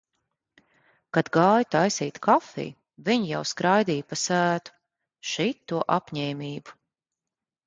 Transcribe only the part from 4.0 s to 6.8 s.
pa sētu. Šito apņēmību.